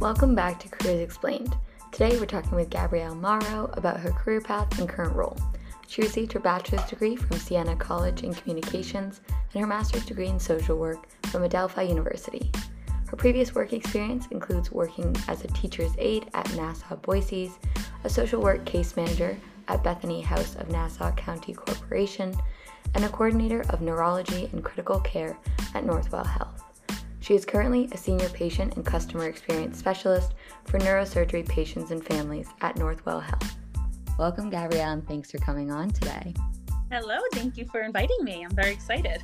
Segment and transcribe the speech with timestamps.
[0.00, 1.56] Welcome back to Careers Explained.
[1.90, 5.36] Today we're talking with Gabrielle Mauro about her career path and current role.
[5.88, 10.38] She received her bachelor's degree from Siena College in Communications and her master's degree in
[10.38, 12.52] social work from Adelphi University.
[13.08, 17.58] Her previous work experience includes working as a teacher's aide at Nassau BOCES,
[18.04, 19.36] a social work case manager
[19.66, 22.36] at Bethany House of Nassau County Corporation,
[22.94, 25.36] and a coordinator of neurology and critical care
[25.74, 26.47] at Northwell Health.
[27.28, 30.32] She is currently a senior patient and customer experience specialist
[30.64, 33.54] for neurosurgery patients and families at Northwell Health.
[34.18, 36.32] Welcome, Gabrielle, and thanks for coming on today.
[36.90, 38.46] Hello, thank you for inviting me.
[38.46, 39.22] I'm very excited.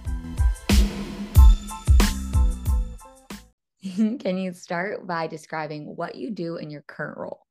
[4.20, 7.46] Can you start by describing what you do in your current role?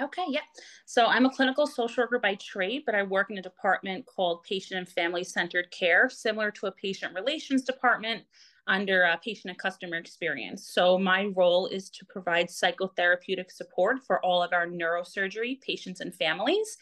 [0.00, 0.40] Okay, yeah.
[0.86, 4.42] So I'm a clinical social worker by trade, but I work in a department called
[4.44, 8.22] Patient and Family Centered Care, similar to a patient relations department
[8.66, 10.70] under a patient and customer experience.
[10.72, 16.14] So my role is to provide psychotherapeutic support for all of our neurosurgery patients and
[16.14, 16.76] families.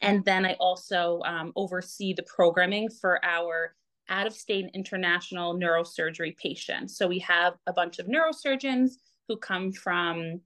[0.00, 3.74] And then I also um, oversee the programming for our
[4.08, 6.96] out of state international neurosurgery patients.
[6.96, 8.92] So we have a bunch of neurosurgeons
[9.28, 10.40] who come from,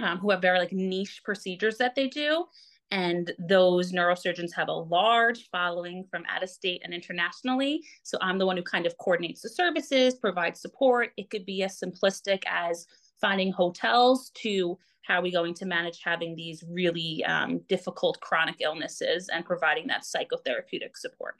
[0.00, 2.44] um, who have very like niche procedures that they do.
[2.90, 7.82] And those neurosurgeons have a large following from out of state and internationally.
[8.02, 11.10] So I'm the one who kind of coordinates the services, provides support.
[11.16, 12.86] It could be as simplistic as
[13.20, 18.56] finding hotels to how are we going to manage having these really um, difficult chronic
[18.60, 21.36] illnesses and providing that psychotherapeutic support.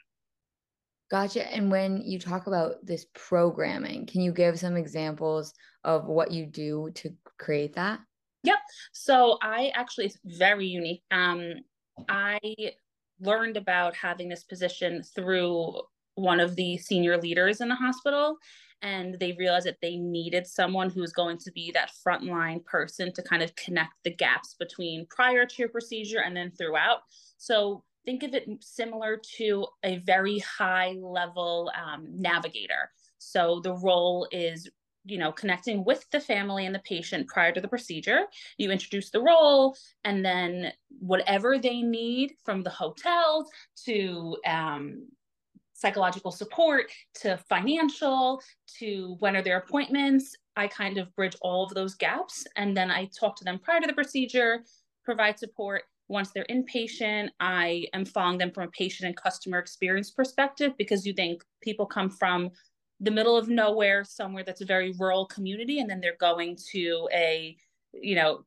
[1.09, 1.45] Gotcha.
[1.53, 6.45] And when you talk about this programming, can you give some examples of what you
[6.45, 7.99] do to create that?
[8.43, 8.59] Yep.
[8.91, 11.03] So I actually, it's very unique.
[11.11, 11.53] Um,
[12.09, 12.39] I
[13.19, 15.81] learned about having this position through
[16.15, 18.37] one of the senior leaders in the hospital
[18.81, 23.21] and they realized that they needed someone who's going to be that frontline person to
[23.21, 26.99] kind of connect the gaps between prior to your procedure and then throughout.
[27.37, 32.89] So think of it similar to a very high level um, navigator.
[33.19, 34.67] So the role is
[35.05, 38.21] you know connecting with the family and the patient prior to the procedure.
[38.57, 43.49] You introduce the role and then whatever they need from the hotel
[43.85, 45.07] to um,
[45.73, 48.41] psychological support to financial
[48.79, 52.45] to when are their appointments i kind of bridge all of those gaps.
[52.55, 54.63] And then i talk to them prior to the procedure
[55.03, 55.83] provide support.
[56.07, 61.05] Once they're inpatient, I am following them from a patient and customer experience perspective because
[61.05, 62.51] you think people come from
[63.01, 67.09] the middle of nowhere, somewhere that's a very rural community, and then they're going to
[67.11, 67.57] a,
[67.93, 68.45] you know,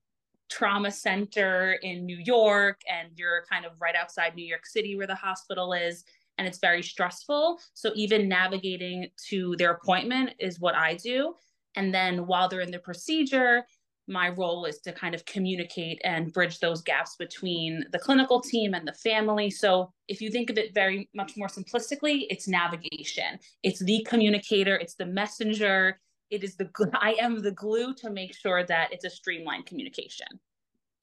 [0.48, 5.06] trauma center in New York, and you're kind of right outside New York City where
[5.08, 6.04] the hospital is,
[6.38, 7.58] and it's very stressful.
[7.72, 11.34] So even navigating to their appointment is what I do.
[11.74, 13.64] And then while they're in the procedure,
[14.06, 18.74] my role is to kind of communicate and bridge those gaps between the clinical team
[18.74, 19.50] and the family.
[19.50, 24.76] So, if you think of it very much more simplistically, it's navigation, it's the communicator,
[24.76, 26.00] it's the messenger.
[26.30, 30.26] It is the I am the glue to make sure that it's a streamlined communication.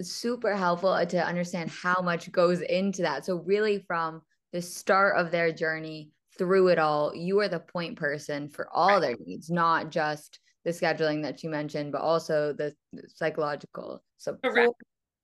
[0.02, 3.26] Super helpful to understand how much goes into that.
[3.26, 7.98] So, really, from the start of their journey through it all, you are the point
[7.98, 12.76] person for all their needs, not just the scheduling that you mentioned, but also the
[13.08, 14.84] psychological support, Correct.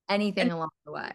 [0.09, 1.11] anything and, along the way.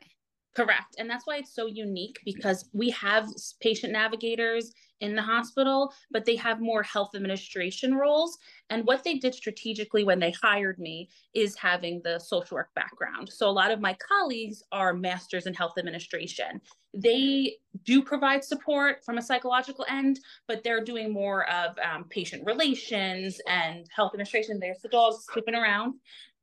[0.55, 0.97] Correct.
[0.99, 3.27] And that's why it's so unique because we have
[3.61, 8.39] patient navigators in the hospital, but they have more health administration roles.
[8.71, 13.31] And what they did strategically when they hired me is having the social work background.
[13.33, 16.61] So a lot of my colleagues are masters in health administration.
[16.95, 22.45] They do provide support from a psychological end, but they're doing more of um, patient
[22.47, 24.61] relations and health administration.
[24.61, 25.95] There's the dogs skipping around.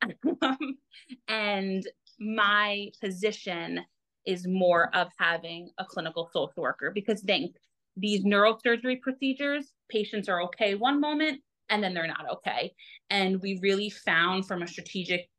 [1.28, 1.88] and
[2.20, 3.82] my position
[4.30, 7.56] is more of having a clinical social worker because think
[7.98, 12.72] these neurosurgery procedures, patients are okay one moment and then they're not okay.
[13.10, 15.30] And we really found from a strategic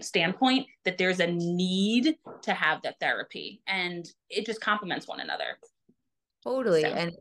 [0.00, 5.58] standpoint that there's a need to have that therapy and it just complements one another.
[6.42, 6.82] Totally.
[6.82, 6.88] So.
[6.88, 7.12] And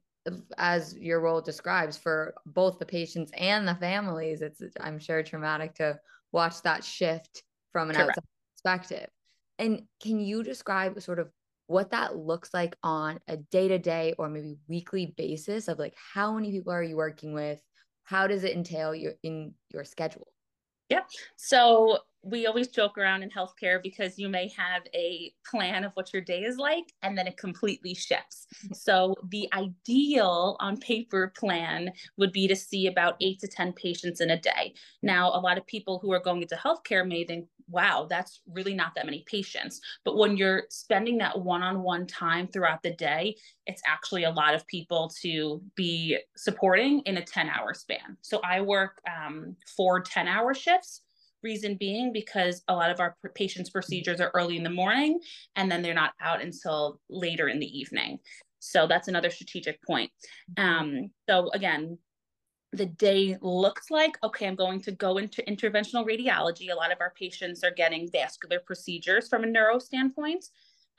[0.57, 5.75] as your role describes for both the patients and the families, it's I'm sure traumatic
[5.75, 5.99] to
[6.31, 8.09] watch that shift from an Correct.
[8.09, 8.23] outside
[8.55, 9.09] perspective.
[9.59, 11.29] And can you describe sort of
[11.67, 16.51] what that looks like on a day-to-day or maybe weekly basis of like how many
[16.51, 17.61] people are you working with?
[18.05, 20.27] How does it entail your in your schedule?
[20.89, 21.01] Yeah.
[21.35, 26.11] So we always joke around in healthcare because you may have a plan of what
[26.11, 28.47] your day is like and then it completely shifts.
[28.65, 28.73] Mm-hmm.
[28.73, 34.19] So, the ideal on paper plan would be to see about eight to 10 patients
[34.19, 34.51] in a day.
[34.73, 35.07] Mm-hmm.
[35.07, 38.73] Now, a lot of people who are going into healthcare may think, wow, that's really
[38.73, 39.79] not that many patients.
[40.03, 43.35] But when you're spending that one on one time throughout the day,
[43.65, 48.17] it's actually a lot of people to be supporting in a 10 hour span.
[48.21, 51.01] So, I work um, four 10 hour shifts
[51.41, 55.21] Reason being because a lot of our patients' procedures are early in the morning
[55.55, 58.19] and then they're not out until later in the evening.
[58.59, 60.11] So that's another strategic point.
[60.57, 61.97] Um, so again,
[62.71, 66.71] the day looks like okay, I'm going to go into interventional radiology.
[66.71, 70.45] A lot of our patients are getting vascular procedures from a neuro standpoint.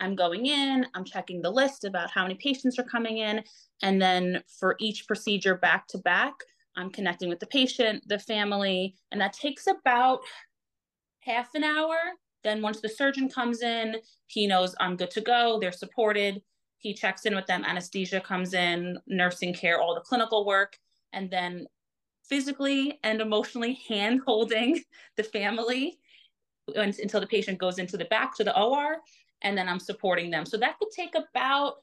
[0.01, 3.45] I'm going in, I'm checking the list about how many patients are coming in.
[3.83, 6.33] And then for each procedure back to back,
[6.77, 10.21] I'm connecting with the patient, the family, and that takes about
[11.21, 11.97] half an hour.
[12.43, 13.97] Then once the surgeon comes in,
[14.27, 16.41] he knows I'm good to go, they're supported.
[16.79, 20.79] He checks in with them, anesthesia comes in, nursing care, all the clinical work,
[21.13, 21.67] and then
[22.25, 24.83] physically and emotionally hand holding
[25.17, 25.99] the family
[26.77, 28.97] until the patient goes into the back to the OR,
[29.43, 30.47] and then I'm supporting them.
[30.47, 31.75] So that could take about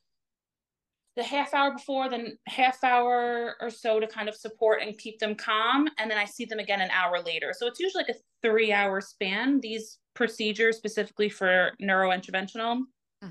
[1.18, 5.18] the half hour before, then half hour or so to kind of support and keep
[5.18, 5.90] them calm.
[5.98, 7.54] And then I see them again an hour later.
[7.58, 9.60] So it's usually like a three hour span.
[9.60, 12.82] These procedures, specifically for neurointerventional,
[13.22, 13.30] huh.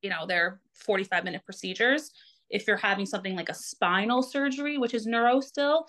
[0.00, 2.12] you know, they're 45 minute procedures.
[2.50, 5.86] If you're having something like a spinal surgery, which is neuro still,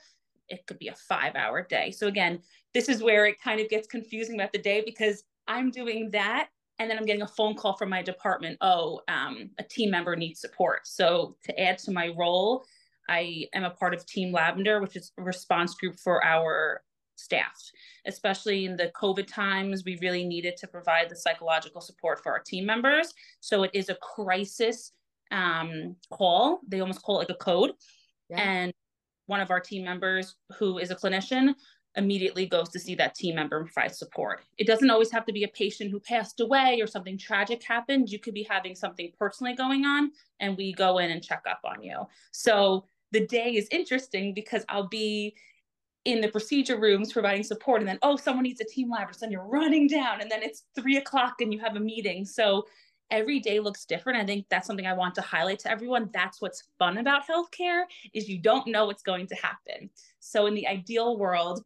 [0.50, 1.92] it could be a five hour day.
[1.92, 2.40] So again,
[2.74, 6.50] this is where it kind of gets confusing about the day because I'm doing that
[6.80, 8.58] and then I'm getting a phone call from my department.
[8.62, 10.88] Oh, um, a team member needs support.
[10.88, 12.64] So to add to my role,
[13.10, 16.82] I am a part of Team Lavender, which is a response group for our
[17.16, 17.60] staff.
[18.06, 22.40] Especially in the COVID times, we really needed to provide the psychological support for our
[22.40, 23.14] team members.
[23.42, 24.94] So it is a crisis
[25.31, 26.60] um, call.
[26.68, 27.72] They almost call it like a code.
[28.30, 28.40] Yeah.
[28.40, 28.74] And
[29.28, 31.54] one of our team members, who is a clinician,
[31.96, 34.42] immediately goes to see that team member and provide support.
[34.58, 38.10] It doesn't always have to be a patient who passed away or something tragic happened.
[38.10, 41.60] You could be having something personally going on, and we go in and check up
[41.66, 42.06] on you.
[42.32, 45.36] So the day is interesting because I'll be
[46.06, 49.20] in the procedure rooms providing support, and then, oh, someone needs a team lab, so
[49.22, 52.24] then you're running down, and then it's three o'clock and you have a meeting.
[52.24, 52.66] So
[53.12, 54.20] every day looks different.
[54.20, 56.10] I think that's something I want to highlight to everyone.
[56.14, 57.84] That's what's fun about healthcare
[58.14, 59.90] is you don't know what's going to happen.
[60.20, 61.64] So in the ideal world,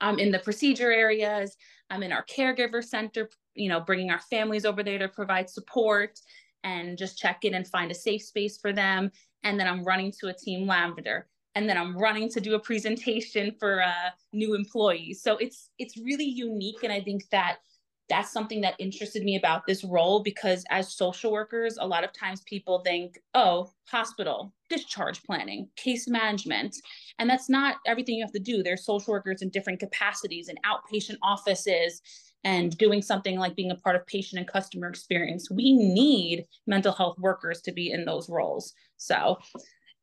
[0.00, 1.56] I'm in the procedure areas.
[1.90, 6.20] I'm in our caregiver center, you know, bringing our families over there to provide support
[6.64, 9.10] and just check in and find a safe space for them.
[9.42, 11.28] And then I'm running to a team lavender.
[11.54, 15.22] And then I'm running to do a presentation for uh, new employees.
[15.22, 17.58] So it's it's really unique, and I think that
[18.08, 22.12] that's something that interested me about this role because as social workers a lot of
[22.12, 26.76] times people think oh hospital discharge planning case management
[27.18, 28.62] and that's not everything you have to do.
[28.62, 32.02] There's social workers in different capacities in outpatient offices
[32.44, 35.50] and doing something like being a part of patient and customer experience.
[35.50, 38.74] We need mental health workers to be in those roles.
[38.98, 39.38] So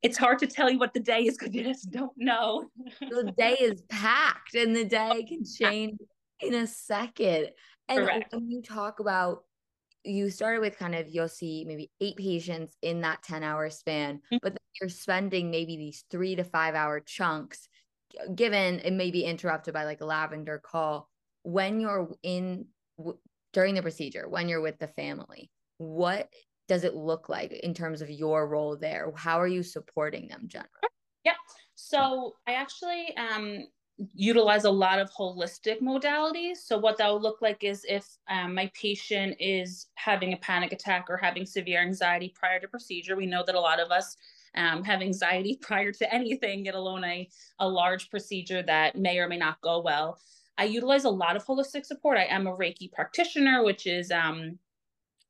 [0.02, 2.70] it's hard to tell you what the day is because you just don't know.
[3.00, 6.00] The day is packed and the day can change
[6.42, 7.50] in a second
[7.94, 8.34] and Correct.
[8.34, 9.44] when you talk about
[10.04, 14.16] you started with kind of you'll see maybe eight patients in that 10 hour span,
[14.16, 14.38] mm-hmm.
[14.42, 17.68] but you're spending maybe these three to five hour chunks,
[18.36, 21.10] given it may be interrupted by like a lavender call.
[21.44, 22.66] When you're in
[22.98, 23.18] w-
[23.54, 26.30] during the procedure, when you're with the family, what
[26.68, 29.12] does it look like in terms of your role there?
[29.16, 30.70] How are you supporting them generally?
[31.24, 31.34] Yeah.
[31.76, 33.66] So I actually um
[34.14, 36.58] utilize a lot of holistic modalities.
[36.58, 40.72] So what that would look like is if um, my patient is having a panic
[40.72, 44.18] attack or having severe anxiety prior to procedure, we know that a lot of us
[44.56, 49.28] um, have anxiety prior to anything, let alone a, a large procedure that may or
[49.28, 50.18] may not go well.
[50.58, 52.18] I utilize a lot of holistic support.
[52.18, 54.60] I am a Reiki practitioner, which is um,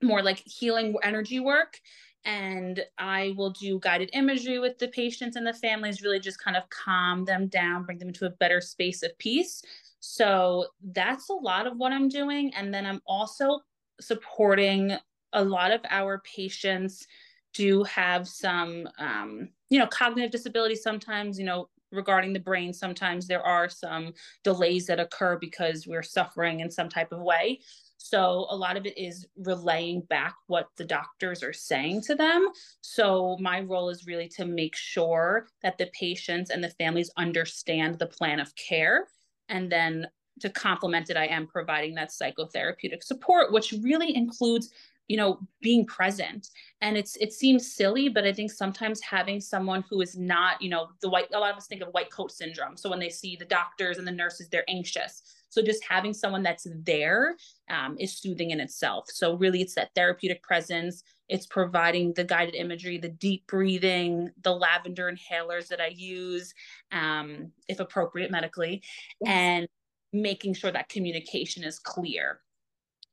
[0.01, 1.79] more like healing energy work
[2.25, 6.55] and I will do guided imagery with the patients and the families, really just kind
[6.55, 9.61] of calm them down, bring them into a better space of peace.
[9.99, 12.53] So that's a lot of what I'm doing.
[12.55, 13.61] And then I'm also
[14.01, 14.97] supporting
[15.33, 17.07] a lot of our patients
[17.53, 23.27] do have some um, you know cognitive disabilities sometimes you know regarding the brain sometimes
[23.27, 24.13] there are some
[24.43, 27.59] delays that occur because we're suffering in some type of way
[28.03, 32.49] so a lot of it is relaying back what the doctors are saying to them.
[32.81, 37.97] So my role is really to make sure that the patients and the families understand
[37.97, 39.07] the plan of care.
[39.47, 40.05] And then
[40.41, 44.69] to complement it, I am providing that psychotherapeutic support, which really includes
[45.07, 46.49] you know being present.
[46.81, 50.69] And it's it seems silly but i think sometimes having someone who is not you
[50.69, 52.75] know the white a lot of us think of white coat syndrome.
[52.75, 55.21] So when they see the doctors and the nurses they're anxious
[55.53, 57.35] so just having someone that's there
[57.69, 62.55] um, is soothing in itself so really it's that therapeutic presence it's providing the guided
[62.55, 66.53] imagery the deep breathing the lavender inhalers that i use
[66.91, 68.81] um, if appropriate medically
[69.21, 69.31] yes.
[69.31, 69.67] and
[70.11, 72.39] making sure that communication is clear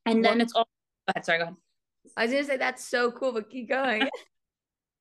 [0.06, 1.56] and then well, it's all go ahead sorry go ahead
[2.16, 4.08] I was gonna say that's so cool, but keep going.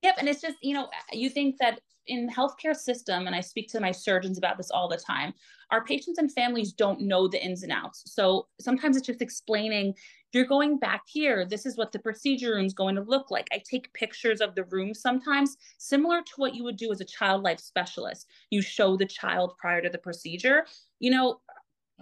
[0.02, 3.70] yep, and it's just you know you think that in healthcare system, and I speak
[3.70, 5.34] to my surgeons about this all the time.
[5.72, 9.94] Our patients and families don't know the ins and outs, so sometimes it's just explaining.
[10.32, 11.44] You're going back here.
[11.44, 13.48] This is what the procedure room is going to look like.
[13.52, 17.06] I take pictures of the room sometimes, similar to what you would do as a
[17.06, 18.28] child life specialist.
[18.52, 20.66] You show the child prior to the procedure.
[21.00, 21.40] You know,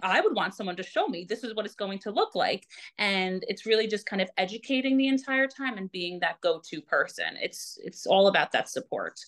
[0.02, 2.66] I would want someone to show me this is what it's going to look like.
[2.98, 7.36] And it's really just kind of educating the entire time and being that go-to person.
[7.40, 9.20] It's it's all about that support.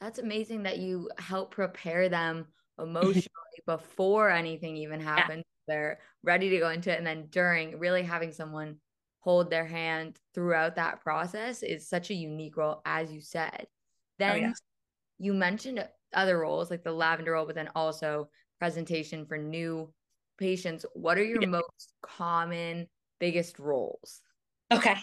[0.00, 2.46] That's amazing that you help prepare them
[2.78, 3.30] emotionally
[3.66, 5.44] before anything even happens.
[5.68, 5.74] Yeah.
[5.74, 6.98] They're ready to go into it.
[6.98, 8.76] And then during really having someone
[9.20, 13.62] hold their hand throughout that process is such a unique role, as you said.
[13.62, 13.66] Oh,
[14.18, 14.52] then oh, yeah.
[15.18, 19.92] you mentioned other roles like the lavender role, but then also presentation for new
[20.38, 21.48] patients, what are your yeah.
[21.48, 22.88] most common
[23.20, 24.20] biggest roles?
[24.72, 24.96] Okay.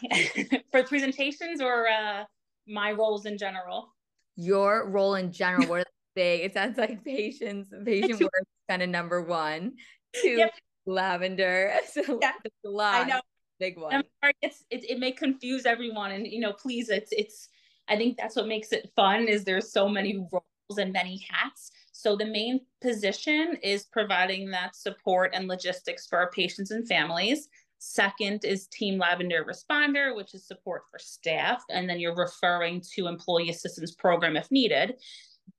[0.71, 2.23] for presentations or uh,
[2.67, 3.93] my roles in general?
[4.35, 5.67] Your role in general.
[5.67, 6.41] What are the big?
[6.41, 9.73] It sounds like patients, patient work is kind of number one.
[10.13, 10.53] Two, yep.
[10.85, 11.73] lavender.
[11.91, 12.33] So yeah.
[12.65, 13.05] a lot.
[13.05, 13.21] I know.
[13.59, 13.93] Big one.
[13.93, 16.11] I'm sorry, it's, it, it may confuse everyone.
[16.11, 17.47] And, you know, please, it's, it's,
[17.87, 21.71] I think that's what makes it fun is there's so many roles and many hats.
[22.01, 27.47] So the main position is providing that support and logistics for our patients and families.
[27.77, 31.63] Second is Team Lavender Responder, which is support for staff.
[31.69, 34.95] And then you're referring to Employee Assistance Program if needed.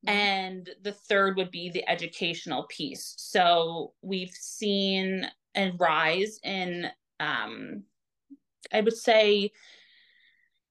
[0.04, 0.08] Mm-hmm.
[0.08, 3.14] And the third would be the educational piece.
[3.18, 6.88] So we've seen a rise in,
[7.20, 7.84] um,
[8.72, 9.52] I would say,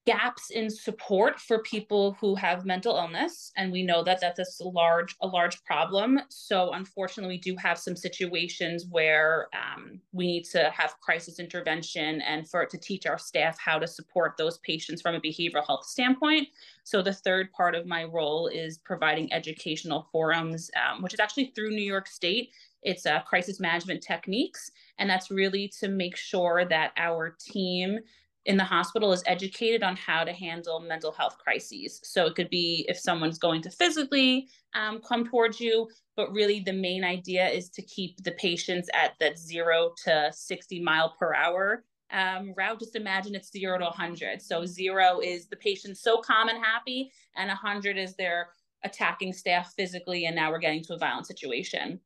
[0.07, 4.67] gaps in support for people who have mental illness and we know that that's a
[4.67, 6.19] large a large problem.
[6.29, 12.21] So unfortunately we do have some situations where um, we need to have crisis intervention
[12.21, 15.85] and for to teach our staff how to support those patients from a behavioral health
[15.85, 16.47] standpoint.
[16.83, 21.51] So the third part of my role is providing educational forums um, which is actually
[21.55, 22.49] through new york state.
[22.81, 27.99] It's uh, crisis management techniques and that's really to make sure that our team
[28.45, 31.99] in the hospital is educated on how to handle mental health crises.
[32.03, 36.59] So it could be if someone's going to physically um, come towards you, but really
[36.59, 41.35] the main idea is to keep the patients at that zero to 60 mile per
[41.35, 42.79] hour um, route.
[42.79, 44.41] Just imagine it's zero to 100.
[44.41, 48.49] So zero is the patient so calm and happy, and 100 is their
[48.83, 51.99] attacking staff physically, and now we're getting to a violent situation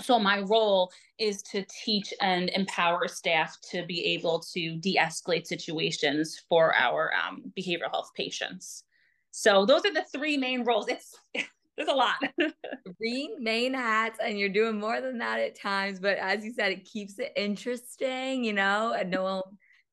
[0.00, 6.42] so my role is to teach and empower staff to be able to de-escalate situations
[6.48, 8.84] for our um, behavioral health patients.
[9.30, 10.88] So those are the three main roles.
[10.88, 11.14] It's
[11.76, 12.16] there's a lot.
[12.98, 16.72] Three main hats and you're doing more than that at times but as you said
[16.72, 19.42] it keeps it interesting you know and no one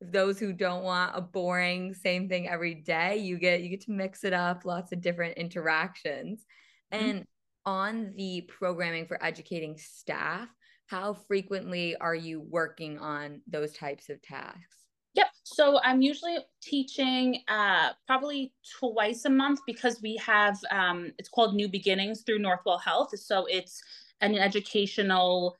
[0.00, 3.90] those who don't want a boring same thing every day you get you get to
[3.90, 6.46] mix it up lots of different interactions.
[6.92, 7.18] Mm-hmm.
[7.66, 10.48] On the programming for educating staff,
[10.86, 14.84] how frequently are you working on those types of tasks?
[15.14, 15.26] Yep.
[15.44, 21.54] So I'm usually teaching uh, probably twice a month because we have um, it's called
[21.54, 23.16] New Beginnings through Northwell Health.
[23.18, 23.82] So it's
[24.20, 25.56] an educational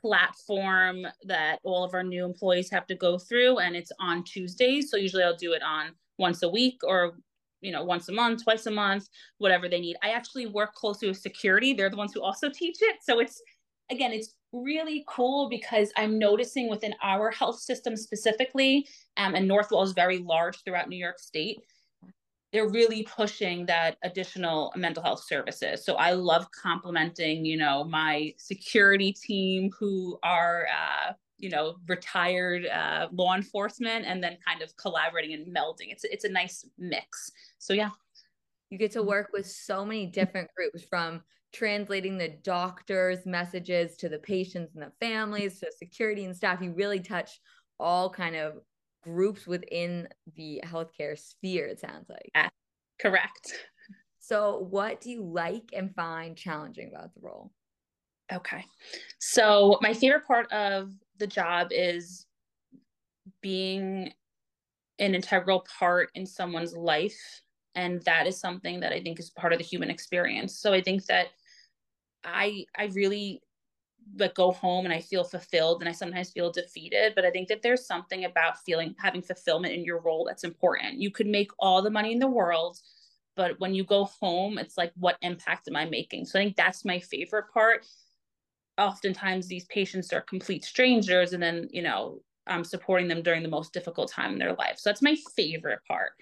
[0.00, 4.90] platform that all of our new employees have to go through, and it's on Tuesdays.
[4.90, 7.14] So usually I'll do it on once a week or
[7.62, 9.96] you know, once a month, twice a month, whatever they need.
[10.02, 11.72] I actually work closely with security.
[11.72, 12.96] They're the ones who also teach it.
[13.02, 13.40] So it's,
[13.90, 19.84] again, it's really cool because I'm noticing within our health system specifically, um, and Northwell
[19.84, 21.60] is very large throughout New York State,
[22.52, 25.84] they're really pushing that additional mental health services.
[25.84, 31.12] So I love complementing, you know, my security team who are, uh,
[31.42, 35.90] you know retired uh, law enforcement and then kind of collaborating and melding.
[35.90, 37.30] It's it's a nice mix.
[37.58, 37.90] So yeah.
[38.70, 41.20] You get to work with so many different groups from
[41.52, 46.62] translating the doctor's messages to the patients and the families to security and staff.
[46.62, 47.38] You really touch
[47.78, 48.54] all kind of
[49.02, 52.30] groups within the healthcare sphere it sounds like.
[52.34, 52.48] Yeah,
[52.98, 53.52] correct.
[54.20, 57.50] So what do you like and find challenging about the role?
[58.32, 58.64] Okay.
[59.18, 62.26] So, my favorite part of the job is
[63.40, 64.12] being
[64.98, 67.42] an integral part in someone's life.
[67.74, 70.58] And that is something that I think is part of the human experience.
[70.58, 71.28] So, I think that
[72.24, 73.42] I I really
[74.18, 77.14] like go home and I feel fulfilled and I sometimes feel defeated.
[77.14, 81.00] But I think that there's something about feeling having fulfillment in your role that's important.
[81.00, 82.78] You could make all the money in the world,
[83.36, 86.26] but when you go home, it's like, what impact am I making?
[86.26, 87.86] So I think that's my favorite part.
[88.78, 93.48] Oftentimes these patients are complete strangers, and then, you know, I'm supporting them during the
[93.48, 94.78] most difficult time in their life.
[94.78, 96.12] So that's my favorite part.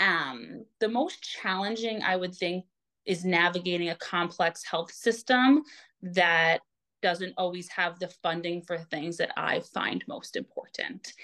[0.00, 2.64] Um, the most challenging, I would think,
[3.06, 5.62] is navigating a complex health system
[6.02, 6.60] that
[7.02, 11.14] doesn't always have the funding for things that I find most important.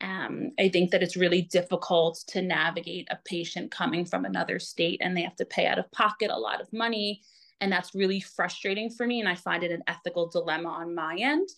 [0.00, 5.00] Um, I think that it's really difficult to navigate a patient coming from another state
[5.02, 7.22] and they have to pay out of pocket a lot of money.
[7.60, 9.20] And that's really frustrating for me.
[9.20, 11.48] And I find it an ethical dilemma on my end.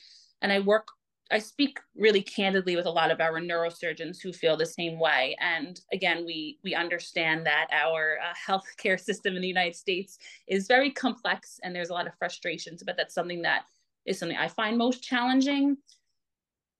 [0.42, 0.88] And I work
[1.30, 5.36] I speak really candidly with a lot of our neurosurgeons who feel the same way.
[5.40, 10.66] And again, we we understand that our uh, healthcare system in the United States is
[10.66, 12.82] very complex, and there's a lot of frustrations.
[12.84, 13.64] But that's something that
[14.06, 15.76] is something I find most challenging.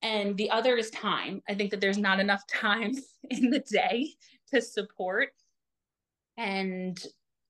[0.01, 1.41] And the other is time.
[1.47, 2.93] I think that there's not enough time
[3.29, 4.13] in the day
[4.51, 5.29] to support.
[6.37, 6.97] And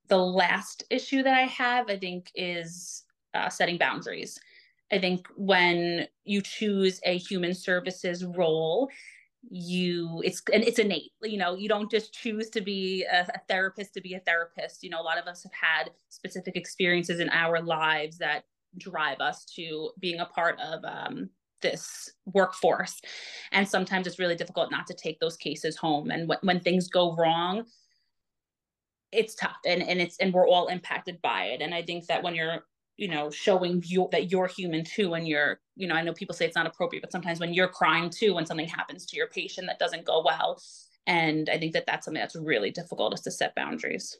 [0.09, 4.39] the last issue that I have, I think, is uh, setting boundaries.
[4.91, 8.89] I think when you choose a human services role,
[9.49, 13.39] you it's and it's innate you know you don't just choose to be a, a,
[13.47, 14.83] therapist to be a therapist.
[14.83, 18.43] You know a lot of us have had specific experiences in our lives that
[18.77, 21.29] drive us to being a part of um,
[21.61, 23.01] this workforce.
[23.51, 26.11] And sometimes it's really difficult not to take those cases home.
[26.11, 27.65] And when things go wrong
[29.11, 31.61] it's tough and, and it's and we're all impacted by it.
[31.61, 32.63] And i think that when you're
[32.99, 36.35] you know showing you that you're human too and you're you know i know people
[36.35, 39.27] say it's not appropriate but sometimes when you're crying too when something happens to your
[39.27, 40.61] patient that doesn't go well
[41.07, 44.17] and i think that that's something that's really difficult is to set boundaries.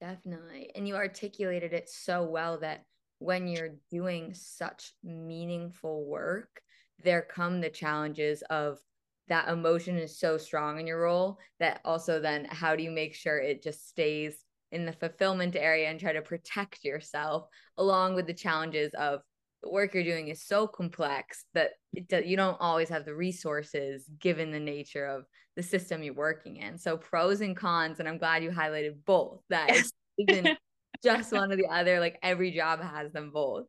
[0.00, 0.70] Definitely.
[0.74, 2.84] And you articulated it so well that
[3.20, 6.60] when you're doing such meaningful work
[7.02, 8.78] there come the challenges of
[9.28, 13.14] that emotion is so strong in your role that also then how do you make
[13.14, 17.46] sure it just stays in the fulfillment area and try to protect yourself
[17.78, 19.20] along with the challenges of
[19.62, 24.10] the work you're doing is so complex that it, you don't always have the resources
[24.18, 25.24] given the nature of
[25.56, 29.40] the system you're working in so pros and cons and i'm glad you highlighted both
[29.48, 29.92] that yes.
[30.18, 30.58] isn't
[31.02, 33.64] just one or the other like every job has them both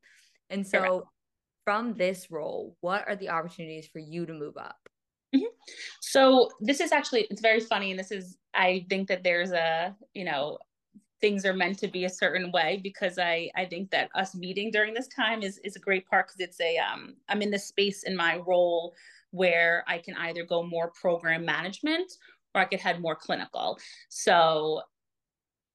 [0.49, 1.05] and so Correct.
[1.63, 4.77] from this role what are the opportunities for you to move up
[5.35, 5.71] mm-hmm.
[6.01, 9.95] so this is actually it's very funny and this is i think that there's a
[10.13, 10.57] you know
[11.21, 14.69] things are meant to be a certain way because I I think that us meeting
[14.69, 17.65] during this time is is a great part because it's a um I'm in this
[17.65, 18.93] space in my role
[19.31, 22.11] where I can either go more program management
[22.53, 23.77] or I could head more clinical.
[24.09, 24.81] So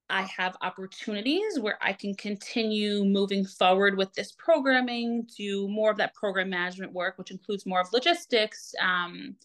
[0.08, 5.96] I have opportunities where I can continue moving forward with this programming, do more of
[5.98, 9.36] that program management work, which includes more of logistics, um,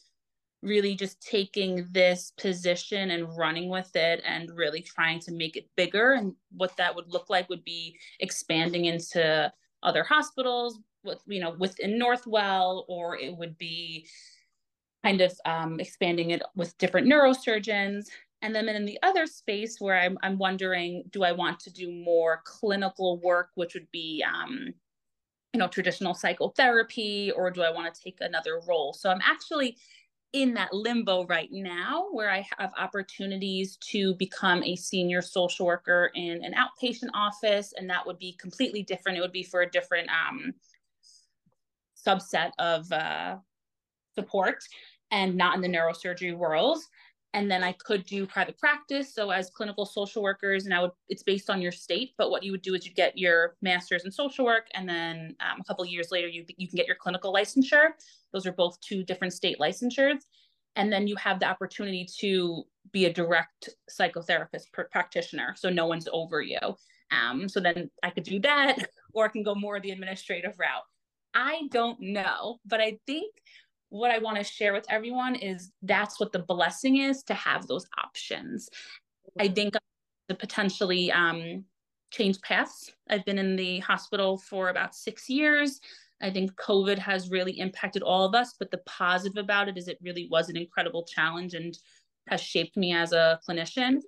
[0.66, 5.70] really just taking this position and running with it and really trying to make it
[5.76, 6.14] bigger.
[6.14, 9.52] And what that would look like would be expanding into
[9.84, 14.08] other hospitals with you know within northwell or it would be
[15.04, 18.08] kind of um, expanding it with different neurosurgeons.
[18.42, 21.92] And then in the other space where I'm, I'm wondering do i want to do
[21.92, 24.74] more clinical work which would be um,
[25.54, 28.94] you know traditional psychotherapy or do i want to take another role?
[28.94, 29.78] So i'm actually
[30.34, 36.12] in that limbo right now where I have opportunities to become a senior social worker
[36.14, 39.18] in an outpatient office, and that would be completely different.
[39.18, 40.54] It would be for a different um,
[42.06, 43.38] subset of uh,
[44.14, 44.64] support
[45.12, 46.80] and not in the neurosurgery world
[47.36, 49.14] and then I could do private practice.
[49.14, 52.44] So as clinical social workers, and I would it's based on your state, but what
[52.44, 55.64] you would do is you get your master's in social work, and then um, a
[55.66, 57.90] couple years later you you can get your clinical licensure.
[58.32, 60.22] Those are both two different state licensures,
[60.78, 65.88] and then you have the opportunity to be a direct psychotherapist pr- practitioner, so no
[65.88, 66.60] one's over you.
[67.12, 70.84] Um, so then I could do that, or I can go more the administrative route.
[71.34, 73.34] I don't know, but I think
[73.90, 77.68] what I want to share with everyone is that's what the blessing is to have
[77.68, 78.70] those options.
[79.40, 79.76] I think
[80.28, 81.66] the potentially um,
[82.12, 82.92] change paths.
[83.10, 85.80] I've been in the hospital for about six years.
[86.22, 89.88] I think COVID has really impacted all of us, but the positive about it is
[89.88, 91.78] it really was an incredible challenge and
[92.28, 94.00] has shaped me as a clinician.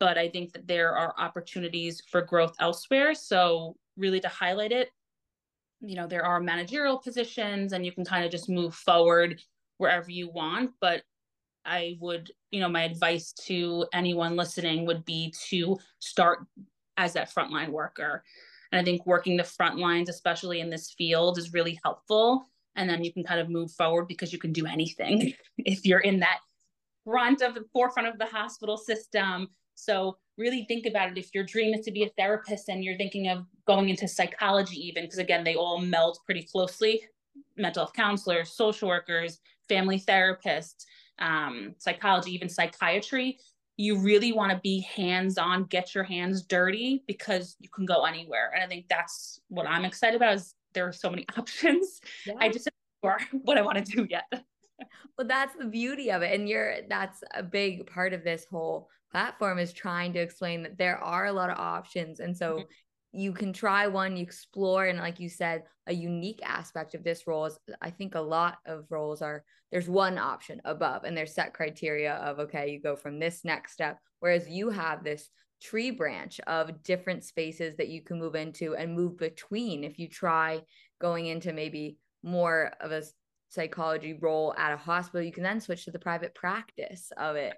[0.00, 3.14] But I think that there are opportunities for growth elsewhere.
[3.14, 4.88] So, really, to highlight it,
[5.82, 9.40] you know, there are managerial positions and you can kind of just move forward
[9.78, 10.70] wherever you want.
[10.80, 11.02] But
[11.64, 16.46] I would, you know, my advice to anyone listening would be to start
[16.96, 18.24] as that frontline worker.
[18.70, 22.46] And I think working the front lines, especially in this field, is really helpful.
[22.74, 26.00] And then you can kind of move forward because you can do anything if you're
[26.00, 26.38] in that
[27.04, 29.48] front of the forefront of the hospital system.
[29.74, 31.18] So really think about it.
[31.18, 34.76] If your dream is to be a therapist and you're thinking of going into psychology,
[34.86, 37.02] even because again, they all meld pretty closely
[37.56, 40.84] mental health counselors, social workers, family therapists,
[41.18, 43.38] um, psychology, even psychiatry.
[43.76, 48.04] You really want to be hands on, get your hands dirty because you can go
[48.04, 48.52] anywhere.
[48.54, 52.00] And I think that's what I'm excited about is there are so many options.
[52.26, 52.34] Yeah.
[52.38, 52.68] I just
[53.02, 54.24] don't know what I want to do yet.
[54.30, 56.38] well, that's the beauty of it.
[56.38, 60.78] And you're that's a big part of this whole platform is trying to explain that
[60.78, 62.20] there are a lot of options.
[62.20, 62.62] And so mm-hmm
[63.12, 67.26] you can try one, you explore, and like you said, a unique aspect of this
[67.26, 71.34] role is I think a lot of roles are there's one option above and there's
[71.34, 73.98] set criteria of okay, you go from this next step.
[74.20, 75.28] Whereas you have this
[75.60, 80.08] tree branch of different spaces that you can move into and move between if you
[80.08, 80.60] try
[81.00, 83.02] going into maybe more of a
[83.48, 87.54] psychology role at a hospital you can then switch to the private practice of it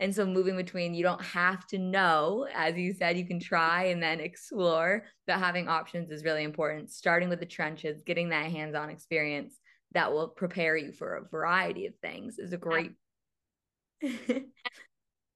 [0.00, 3.84] and so moving between, you don't have to know, as you said, you can try
[3.84, 6.90] and then explore, but having options is really important.
[6.90, 9.58] Starting with the trenches, getting that hands on experience
[9.92, 12.92] that will prepare you for a variety of things is a great.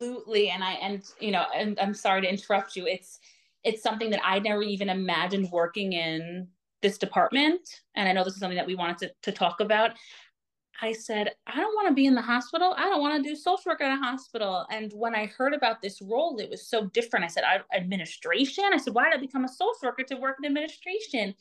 [0.01, 0.51] Absolutely.
[0.51, 2.87] And I, and, you know, and I'm sorry to interrupt you.
[2.87, 3.21] It's,
[3.65, 6.49] it's something that I never even imagined working in
[6.83, 7.61] this department.
[7.97, 9.93] And I know this is something that we wanted to, to talk about.
[10.81, 12.75] I said, I don't want to be in the hospital.
[12.77, 14.65] I don't want to do social work at a hospital.
[14.71, 17.25] And when I heard about this role, it was so different.
[17.25, 18.65] I said, I, administration.
[18.73, 21.35] I said, why did I become a social worker to work in administration?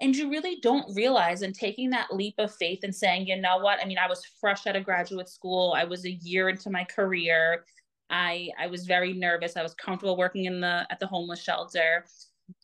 [0.00, 3.58] And you really don't realize and taking that leap of faith and saying, you know
[3.58, 3.80] what?
[3.82, 5.74] I mean, I was fresh out of graduate school.
[5.76, 7.64] I was a year into my career.
[8.08, 9.58] I I was very nervous.
[9.58, 12.06] I was comfortable working in the at the homeless shelter.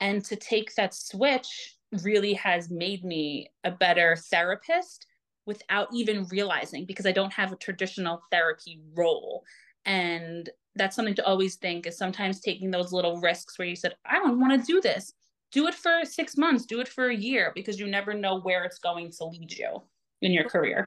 [0.00, 5.06] And to take that switch really has made me a better therapist
[5.46, 9.44] without even realizing because I don't have a traditional therapy role.
[9.84, 13.94] And that's something to always think is sometimes taking those little risks where you said,
[14.04, 15.12] I don't want to do this.
[15.52, 18.64] Do it for six months, do it for a year because you never know where
[18.64, 19.82] it's going to lead you
[20.20, 20.86] in your career.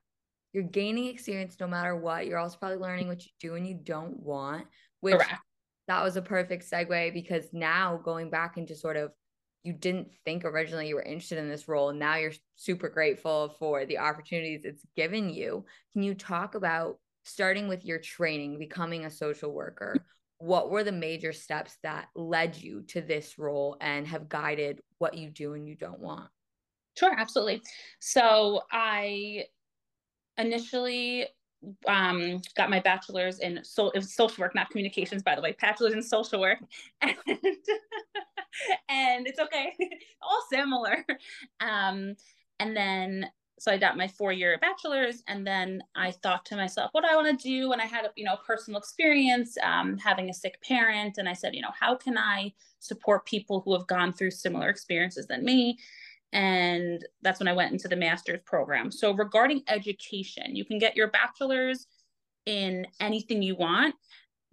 [0.53, 2.27] You're gaining experience no matter what.
[2.27, 4.65] You're also probably learning what you do and you don't want,
[4.99, 5.39] which Correct.
[5.87, 9.11] that was a perfect segue because now going back into sort of
[9.63, 13.85] you didn't think originally you were interested in this role now you're super grateful for
[13.85, 15.65] the opportunities it's given you.
[15.93, 19.95] Can you talk about starting with your training becoming a social worker?
[20.39, 25.15] What were the major steps that led you to this role and have guided what
[25.15, 26.29] you do and you don't want?
[26.97, 27.61] Sure absolutely.
[27.99, 29.45] So i
[30.37, 31.27] initially
[31.87, 36.01] um, got my bachelor's in so social work, not communications, by the way, bachelor's in
[36.01, 36.59] social work.
[37.01, 37.15] And
[38.89, 39.75] and it's okay,
[40.21, 41.05] all similar.
[41.59, 42.15] Um,
[42.59, 46.89] and then so I got my four year bachelor's, and then I thought to myself,
[46.93, 47.73] what do I want to do?
[47.73, 51.33] And I had a you know personal experience um, having a sick parent, and I
[51.33, 55.43] said, you know, how can I support people who have gone through similar experiences than
[55.43, 55.77] me?
[56.31, 58.91] And that's when I went into the master's program.
[58.91, 61.87] So regarding education, you can get your bachelor's
[62.45, 63.95] in anything you want,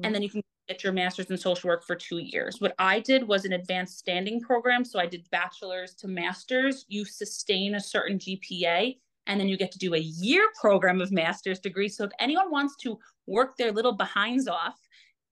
[0.03, 2.61] and then you can get your master's in social work for two years.
[2.61, 4.85] What I did was an advanced standing program.
[4.85, 6.85] So I did bachelor's to master's.
[6.89, 11.13] You sustain a certain GPA, and then you get to do a year program of
[11.13, 11.89] master's degree.
[11.89, 14.79] So if anyone wants to work their little behinds off,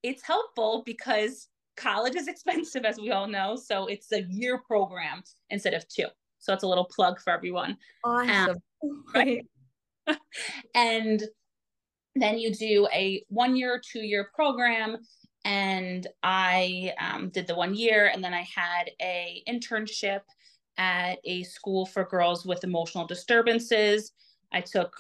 [0.02, 3.57] it's helpful because college is expensive, as we all know.
[3.57, 6.07] So it's a year program instead of two.
[6.44, 7.76] So it's a little plug for everyone.
[8.04, 8.59] Awesome.
[8.83, 9.46] Um, right.
[10.74, 11.22] and
[12.14, 14.98] then you do a one year, two year program
[15.44, 20.20] and I um, did the one year, and then I had a internship
[20.78, 24.12] at a school for girls with emotional disturbances.
[24.52, 24.94] I took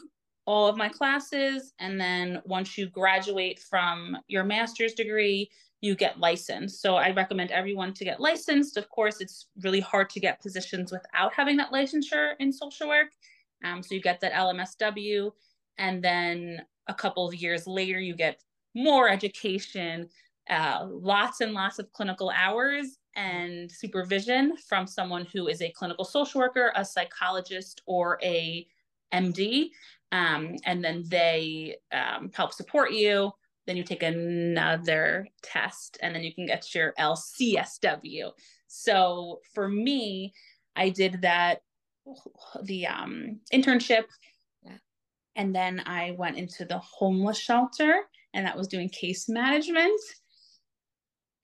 [0.46, 5.50] all of my classes, and then once you graduate from your master's degree,
[5.84, 6.80] you get licensed.
[6.80, 8.78] So I recommend everyone to get licensed.
[8.78, 13.08] Of course, it's really hard to get positions without having that licensure in social work.
[13.62, 15.30] Um, so you get that LMSW,
[15.76, 18.40] and then a couple of years later, you get
[18.74, 20.08] more education
[20.48, 26.04] uh, lots and lots of clinical hours and supervision from someone who is a clinical
[26.04, 28.66] social worker, a psychologist, or a
[29.12, 29.68] MD.
[30.12, 33.32] Um, and then they um, help support you.
[33.66, 38.30] Then you take another test, and then you can get your LCSW.
[38.66, 40.34] So for me,
[40.76, 41.62] I did that
[42.62, 44.04] the um, internship.
[44.62, 44.72] Yeah.
[45.36, 48.02] And then I went into the homeless shelter
[48.34, 50.00] and that was doing case management.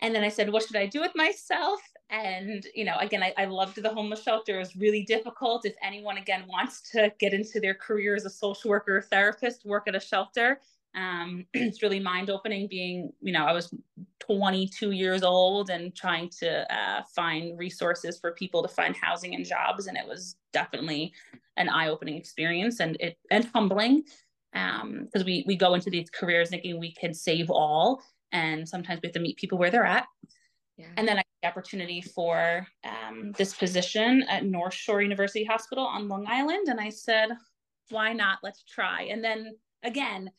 [0.03, 1.81] And then I said, what should I do with myself?
[2.09, 4.57] And, you know, again, I, I loved the homeless shelter.
[4.57, 5.67] It was really difficult.
[5.67, 9.65] If anyone, again, wants to get into their career as a social worker or therapist,
[9.65, 10.61] work at a shelter,
[10.95, 13.75] um, it's really mind opening being, you know, I was
[14.21, 19.45] 22 years old and trying to uh, find resources for people to find housing and
[19.45, 19.87] jobs.
[19.87, 21.13] And it was definitely
[21.57, 24.05] an eye opening experience and it and humbling
[24.53, 28.03] because um, we, we go into these careers thinking we can save all.
[28.33, 30.07] And sometimes we have to meet people where they're at.
[30.77, 30.87] Yeah.
[30.97, 35.85] And then I got the opportunity for um, this position at North Shore University Hospital
[35.85, 36.69] on Long Island.
[36.69, 37.31] And I said,
[37.91, 38.39] why not?
[38.43, 39.03] Let's try.
[39.11, 40.31] And then again,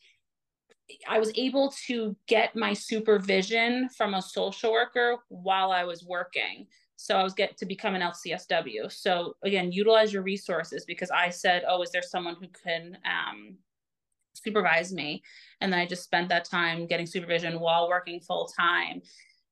[1.08, 6.66] I was able to get my supervision from a social worker while I was working.
[6.96, 8.90] So I was get to become an LCSW.
[8.92, 13.56] So again, utilize your resources because I said, oh, is there someone who can um,
[14.34, 15.22] supervise me?
[15.60, 19.02] And then I just spent that time getting supervision while working full time.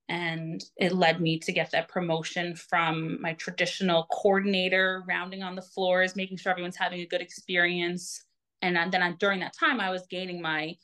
[0.09, 5.63] And it led me to get that promotion from my traditional coordinator, rounding on the
[5.63, 8.25] floors, making sure everyone's having a good experience.
[8.63, 10.77] And then during that time, I was gaining my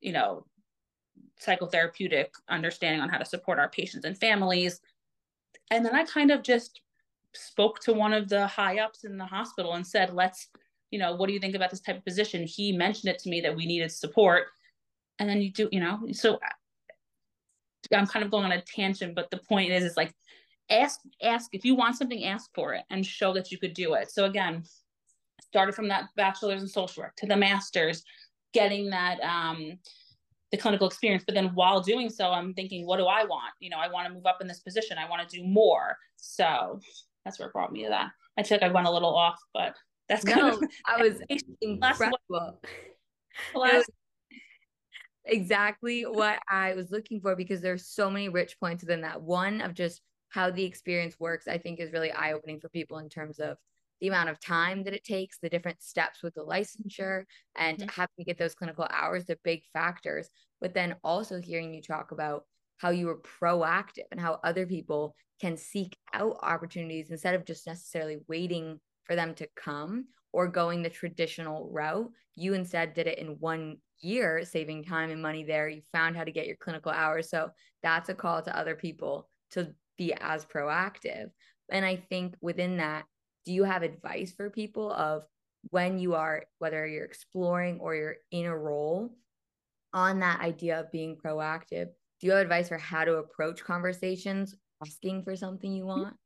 [0.00, 0.44] you know,
[1.44, 4.80] psychotherapeutic understanding on how to support our patients and families.
[5.70, 6.80] And then I kind of just
[7.34, 10.48] spoke to one of the high ups in the hospital and said, let's,
[10.90, 12.44] you know, what do you think about this type of position?
[12.44, 14.46] He mentioned it to me that we needed support.
[15.18, 16.38] And then you do, you know, so
[17.94, 20.14] I'm kind of going on a tangent, but the point is, is like,
[20.70, 23.94] ask, ask if you want something, ask for it and show that you could do
[23.94, 24.10] it.
[24.10, 24.64] So again,
[25.40, 28.02] started from that bachelor's in social work to the master's
[28.52, 29.78] getting that um,
[30.50, 31.24] the clinical experience.
[31.26, 33.52] But then while doing so, I'm thinking, what do I want?
[33.60, 34.98] You know, I want to move up in this position.
[34.98, 35.96] I want to do more.
[36.16, 36.80] So
[37.24, 38.10] that's what brought me to that.
[38.38, 39.74] I feel like I went a little off, but
[40.08, 41.20] that's kind no, of I was
[41.60, 42.60] incredible.
[43.54, 43.84] Was
[45.24, 49.20] exactly what I was looking for because there's so many rich points within that.
[49.20, 52.98] One of just how the experience works, I think is really eye opening for people
[52.98, 53.56] in terms of
[54.00, 57.24] the amount of time that it takes, the different steps with the licensure,
[57.56, 57.88] and mm-hmm.
[57.88, 60.28] having to get those clinical hours, the big factors.
[60.60, 62.44] But then also hearing you talk about
[62.78, 67.66] how you were proactive and how other people can seek out opportunities instead of just
[67.66, 72.10] necessarily waiting for them to come or going the traditional route.
[72.34, 75.68] You instead did it in one year, saving time and money there.
[75.68, 77.30] You found how to get your clinical hours.
[77.30, 77.50] So
[77.82, 81.28] that's a call to other people to be as proactive.
[81.70, 83.04] And I think within that,
[83.46, 85.24] do you have advice for people of
[85.70, 89.16] when you are whether you're exploring or you're in a role
[89.92, 91.88] on that idea of being proactive?
[92.20, 96.02] Do you have advice for how to approach conversations asking for something you mm-hmm.
[96.02, 96.16] want?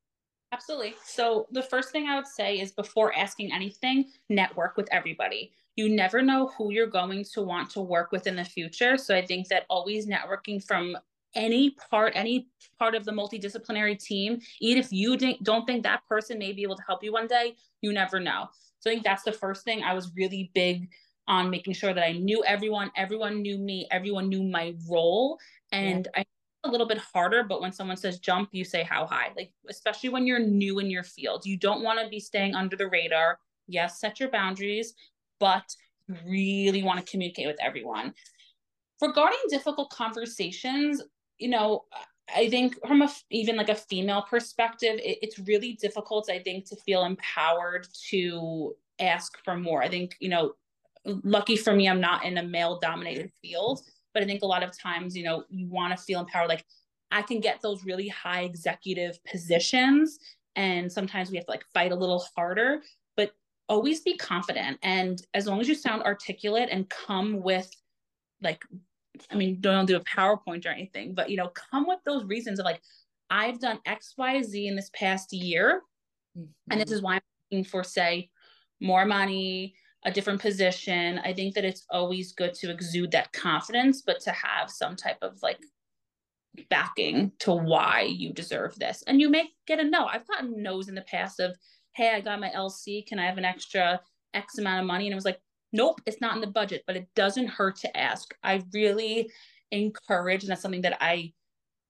[0.53, 0.95] Absolutely.
[1.05, 5.53] So the first thing i would say is before asking anything network with everybody.
[5.77, 8.97] You never know who you're going to want to work with in the future.
[8.97, 10.97] So i think that always networking from
[11.37, 12.49] any part any
[12.81, 16.75] part of the multidisciplinary team even if you don't think that person may be able
[16.75, 18.49] to help you one day you never know.
[18.81, 20.89] So i think that's the first thing i was really big
[21.29, 25.39] on making sure that i knew everyone everyone knew me everyone knew my role.
[25.71, 26.23] And yeah.
[26.23, 26.25] i
[26.65, 30.11] a little bit harder but when someone says jump you say how high like especially
[30.11, 31.47] when you're new in your field.
[31.47, 33.39] You don't want to be staying under the radar.
[33.67, 34.95] Yes set your boundaries
[35.39, 35.65] but
[36.27, 38.13] really want to communicate with everyone.
[39.01, 41.03] Regarding difficult conversations
[41.41, 41.85] you know,
[42.35, 46.31] I think from a even like a female perspective, it, it's really difficult.
[46.31, 49.83] I think to feel empowered to ask for more.
[49.83, 50.55] I think you know,
[51.05, 53.83] lucky for me, I'm not in a male dominated field,
[54.15, 56.49] but I think a lot of times, you know, you want to feel empowered.
[56.49, 56.65] Like
[57.11, 60.19] I can get those really high executive positions,
[60.57, 62.83] and sometimes we have to like fight a little harder.
[63.17, 63.33] But
[63.69, 67.71] always be confident, and as long as you sound articulate and come with
[68.43, 68.65] like
[69.31, 72.59] I mean, don't do a PowerPoint or anything, but you know, come with those reasons
[72.59, 72.81] of like,
[73.31, 75.83] I've done X, Y, Z in this past year.
[76.37, 76.51] Mm-hmm.
[76.71, 76.95] And this mm-hmm.
[76.95, 78.31] is why I'm looking for, say,
[78.81, 81.21] more money, a different position.
[81.25, 85.19] I think that it's always good to exude that confidence, but to have some type
[85.23, 85.61] of like
[86.69, 89.05] backing to why you deserve this.
[89.07, 90.07] And you may get a no.
[90.07, 91.57] I've gotten no's in the past of,
[91.95, 93.07] hey, I got my LC.
[93.07, 94.01] Can I have an extra
[94.35, 95.07] X amount of money?
[95.07, 95.41] And it was like,
[95.73, 98.35] nope, it's not in the budget, but it doesn't hurt to ask.
[98.43, 99.31] I really
[99.71, 101.33] encourage, and that's something that I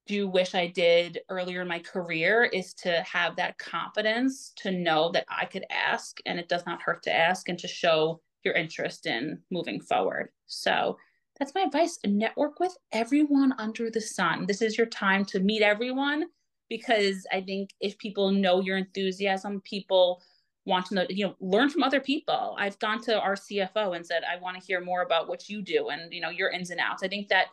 [0.07, 5.11] do wish I did earlier in my career is to have that confidence to know
[5.13, 8.55] that I could ask and it does not hurt to ask and to show your
[8.55, 10.31] interest in moving forward.
[10.47, 10.97] So
[11.39, 11.99] that's my advice.
[12.05, 14.47] Network with everyone under the sun.
[14.47, 16.25] This is your time to meet everyone
[16.69, 20.23] because I think if people know your enthusiasm, people
[20.71, 22.57] want to know, you know, learn from other people.
[22.59, 25.61] I've gone to our CFO and said, I want to hear more about what you
[25.61, 27.03] do and, you know, your ins and outs.
[27.03, 27.49] I think that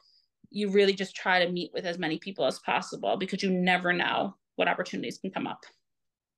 [0.49, 3.91] you really just try to meet with as many people as possible because you never
[3.91, 5.65] know what opportunities can come up.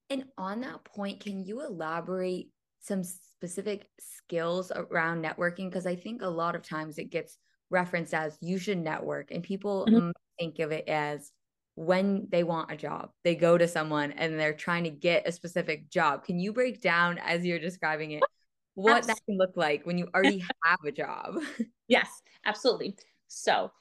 [0.09, 2.49] And on that point, can you elaborate
[2.81, 5.69] some specific skills around networking?
[5.69, 7.37] Because I think a lot of times it gets
[7.69, 10.09] referenced as you should network, and people mm-hmm.
[10.39, 11.31] think of it as
[11.79, 15.31] when they want a job, they go to someone and they're trying to get a
[15.31, 16.25] specific job.
[16.25, 18.23] Can you break down as you're describing it
[18.75, 19.13] what absolutely.
[19.13, 21.39] that can look like when you already have a job?
[21.87, 22.95] Yes, absolutely.
[23.29, 23.71] So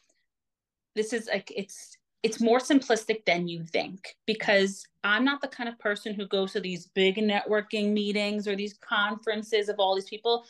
[0.94, 5.68] this is like it's it's more simplistic than you think because I'm not the kind
[5.68, 10.08] of person who goes to these big networking meetings or these conferences of all these
[10.08, 10.44] people.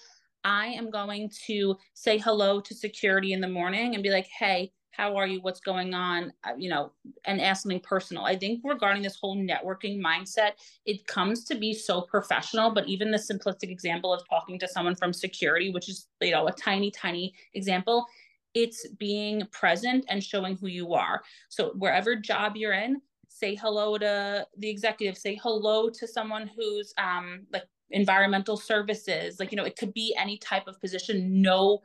[0.45, 4.71] I am going to say hello to security in the morning and be like, hey,
[4.99, 6.91] how are you what's going on uh, you know
[7.25, 8.25] and ask something personal.
[8.25, 10.53] I think regarding this whole networking mindset
[10.85, 14.97] it comes to be so professional but even the simplistic example of talking to someone
[14.97, 18.07] from security which is you know a tiny tiny example
[18.55, 21.23] it's being present and showing who you are.
[21.49, 26.93] So wherever job you're in say hello to the executive say hello to someone who's
[26.99, 31.81] um like environmental services like you know it could be any type of position no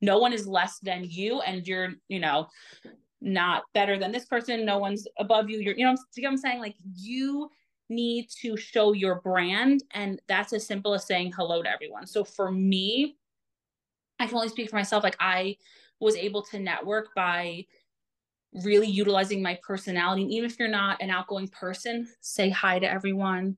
[0.00, 2.48] no one is less than you and you're you know
[3.20, 4.64] not better than this person.
[4.64, 5.58] No one's above you.
[5.58, 6.60] You're you know, you know what i'm saying?
[6.60, 7.50] Like you
[7.88, 12.06] need to show your brand and that's as simple as saying hello to everyone.
[12.06, 13.16] So for me
[14.20, 15.04] i can only speak for myself.
[15.04, 15.56] Like i
[16.00, 17.64] was able to network by
[18.64, 20.22] really utilizing my personality.
[20.22, 23.56] And even if you're not an outgoing person say hi to everyone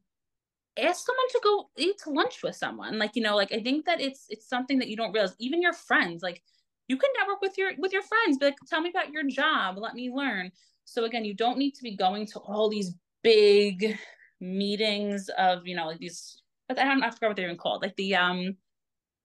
[0.79, 3.85] ask someone to go eat to lunch with someone like you know like i think
[3.85, 5.35] that it's it's something that you don't realize.
[5.39, 6.43] Even your friends like
[6.89, 9.79] you can network with your with your friends be like tell me about your job.
[9.79, 10.51] Let me learn.
[10.85, 13.99] So again you don't need to be going to all these big
[14.41, 17.83] meetings of you know like these but i don't I forget what they're even called
[17.83, 18.57] like the um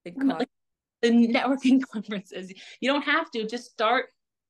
[0.03, 0.49] the, like,
[1.01, 2.51] the networking conferences.
[2.81, 4.07] You don't have to just start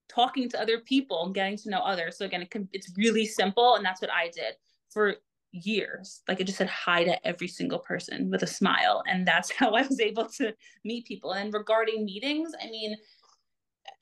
[0.09, 2.17] talking to other people and getting to know others.
[2.17, 4.55] So again it can, it's really simple and that's what i did.
[4.89, 5.15] For
[5.55, 6.21] years.
[6.27, 9.03] Like I just said hi to every single person with a smile.
[9.07, 11.33] And that's how I was able to meet people.
[11.33, 12.95] And regarding meetings, I mean,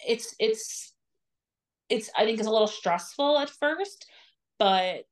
[0.05, 0.93] it's it's
[1.89, 4.07] it's I think it's a little stressful at first,
[4.57, 5.05] but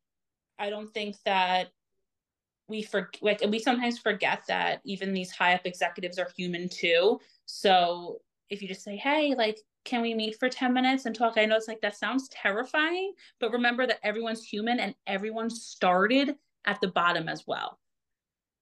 [0.57, 1.67] I don't think that
[2.67, 7.19] we for like we sometimes forget that even these high up executives are human too.
[7.45, 11.33] So if you just say, hey, like can we meet for 10 minutes and talk?
[11.37, 16.35] I know it's like that sounds terrifying, but remember that everyone's human and everyone started
[16.65, 17.79] at the bottom as well.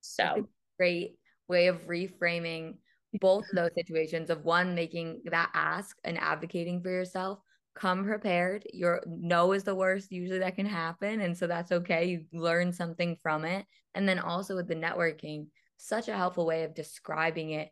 [0.02, 1.16] So great
[1.48, 2.76] way of reframing
[3.20, 7.40] both of those situations of one making that ask and advocating for yourself
[7.76, 12.06] come prepared your no is the worst usually that can happen and so that's okay
[12.06, 16.64] you learn something from it and then also with the networking such a helpful way
[16.64, 17.70] of describing it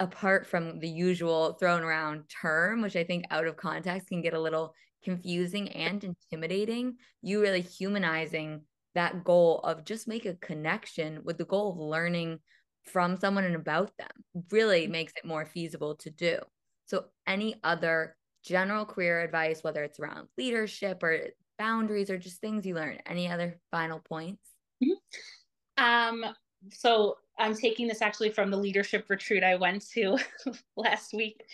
[0.00, 4.34] apart from the usual thrown around term, which I think out of context can get
[4.34, 8.62] a little confusing and intimidating, you really humanizing
[8.94, 12.40] that goal of just make a connection with the goal of learning
[12.84, 14.08] from someone and about them
[14.50, 14.92] really mm-hmm.
[14.92, 16.38] makes it more feasible to do.
[16.86, 21.18] So, any other general career advice, whether it's around leadership or
[21.58, 24.42] boundaries or just things you learn, any other final points?
[24.82, 25.84] Mm-hmm.
[25.84, 26.34] Um,
[26.70, 30.18] so I'm taking this actually from the leadership retreat I went to
[30.76, 31.44] last week.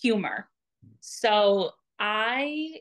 [0.00, 0.48] Humor.
[1.00, 2.80] So I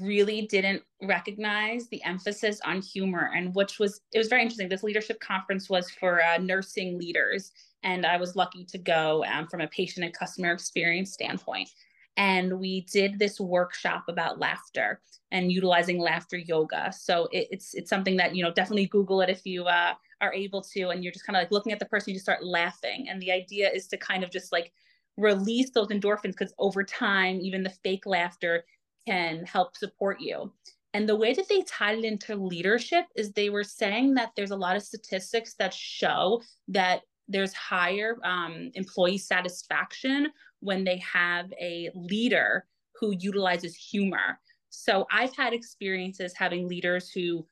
[0.00, 4.82] really didn't recognize the emphasis on humor and which was it was very interesting this
[4.82, 7.52] leadership conference was for uh, nursing leaders
[7.84, 11.70] and i was lucky to go um, from a patient and customer experience standpoint
[12.18, 15.00] and we did this workshop about laughter
[15.30, 16.92] and utilizing laughter yoga.
[16.92, 20.34] So it, it's it's something that you know definitely google it if you uh, are
[20.34, 22.44] able to and you're just kind of like looking at the person you just start
[22.44, 23.06] laughing.
[23.08, 24.72] And the idea is to kind of just like
[25.16, 28.64] release those endorphins because over time even the fake laughter
[29.06, 30.52] can help support you.
[30.94, 34.50] And the way that they tied it into leadership is they were saying that there's
[34.50, 40.28] a lot of statistics that show that there's higher um, employee satisfaction
[40.60, 42.66] when they have a leader
[43.00, 44.40] who utilizes humor.
[44.70, 47.46] So I've had experiences having leaders who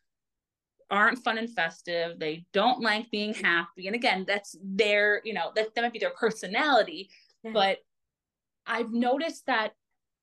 [0.91, 2.19] aren't fun and festive.
[2.19, 3.87] They don't like being happy.
[3.87, 7.11] And again, that's their, you know, that, that might be their personality.
[7.43, 7.53] Yeah.
[7.53, 7.79] But
[8.67, 9.73] I've noticed that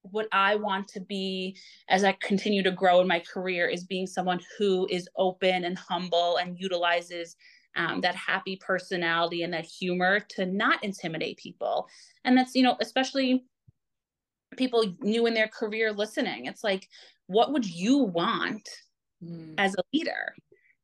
[0.04, 1.58] what I want to be
[1.90, 5.78] as I continue to grow in my career is being someone who is open and
[5.78, 7.36] humble and utilizes
[7.76, 11.88] um, that happy personality and that humor to not intimidate people.
[12.24, 13.46] And that's, you know, especially
[14.58, 16.46] people new in their career listening.
[16.46, 16.88] It's like,
[17.28, 18.68] what would you want
[19.24, 19.54] mm.
[19.58, 20.36] as a leader?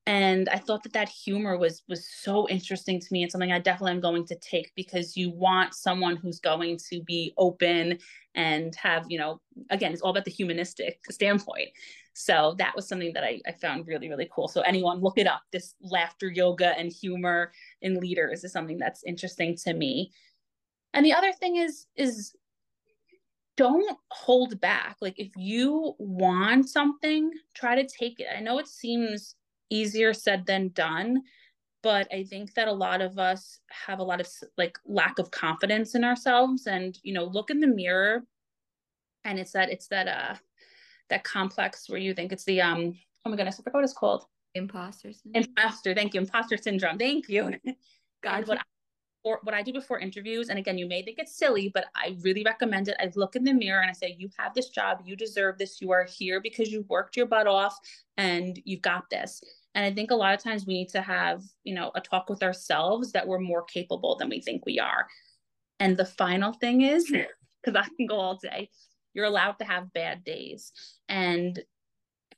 [0.09, 3.59] And i thought that that humor was was so interesting to me and something i
[3.59, 7.97] definitely am going to take because you want someone who's going to be open
[8.35, 9.39] and have you know
[9.69, 11.69] again it's all about the humanistic standpoint.
[12.13, 14.47] So that was something that I, I found really really cool.
[14.47, 15.41] So anyone look it up.
[15.51, 17.51] This laughter yoga and humor
[17.81, 20.11] in leaders is something that's interesting to me.
[20.93, 22.35] And the other thing is is
[23.57, 24.97] don't hold back.
[25.01, 28.27] Like if you want something try to take it.
[28.35, 29.35] I know it seems
[29.69, 31.21] easier said than done
[31.81, 35.31] but i think that a lot of us have a lot of like lack of
[35.31, 38.23] confidence in ourselves and you know look in the mirror
[39.25, 40.35] and it's that it's that uh
[41.09, 42.93] that complex where you think it's the um
[43.25, 45.43] oh my goodness i forgot what it's called imposter syndrome.
[45.43, 47.53] imposter thank you imposter syndrome thank you
[48.21, 48.59] God, what
[49.23, 52.17] or what I do before interviews, and again, you may think it's silly, but I
[52.21, 52.95] really recommend it.
[52.99, 55.81] I look in the mirror and I say, You have this job, you deserve this,
[55.81, 57.77] you are here because you worked your butt off
[58.17, 59.41] and you've got this.
[59.75, 62.29] And I think a lot of times we need to have, you know, a talk
[62.29, 65.07] with ourselves that we're more capable than we think we are.
[65.79, 68.69] And the final thing is, because I can go all day,
[69.13, 70.71] you're allowed to have bad days.
[71.07, 71.59] And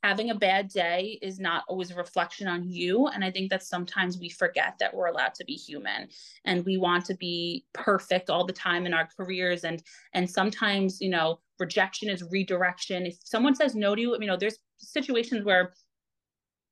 [0.03, 3.07] having a bad day is not always a reflection on you.
[3.07, 6.07] And I think that sometimes we forget that we're allowed to be human
[6.45, 9.63] and we want to be perfect all the time in our careers.
[9.63, 13.05] And and sometimes, you know, rejection is redirection.
[13.05, 15.73] If someone says no to you, you know, there's situations where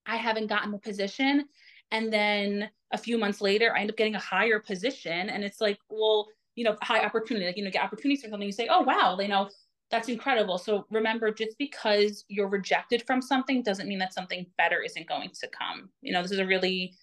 [0.09, 1.45] I haven't gotten the position.
[1.91, 5.29] And then a few months later, I end up getting a higher position.
[5.29, 8.45] And it's like, well, you know, high opportunity, like, you know, get opportunities for something.
[8.45, 9.49] You say, oh, wow, you know,
[9.91, 10.57] that's incredible.
[10.57, 15.31] So remember, just because you're rejected from something doesn't mean that something better isn't going
[15.39, 15.89] to come.
[16.01, 16.93] You know, this is a really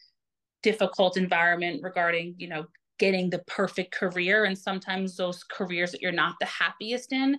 [0.63, 2.67] difficult environment regarding, you know,
[2.99, 4.45] getting the perfect career.
[4.45, 7.39] And sometimes those careers that you're not the happiest in,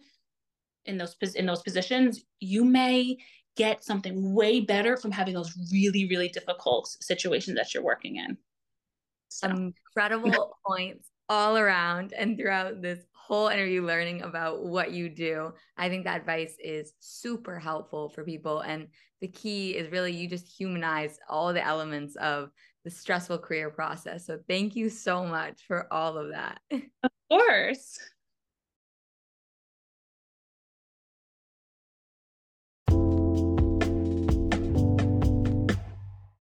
[0.86, 3.18] in those in those positions, you may
[3.58, 8.38] get something way better from having those really, really difficult situations that you're working in.
[9.30, 9.50] So.
[9.50, 15.52] Incredible points all around and throughout this whole interview learning about what you do.
[15.76, 18.62] I think that advice is super helpful for people.
[18.62, 18.88] And
[19.20, 22.52] the key is really you just humanize all the elements of
[22.86, 24.26] the stressful career process.
[24.26, 26.60] So thank you so much for all of that.
[26.72, 28.00] Of course.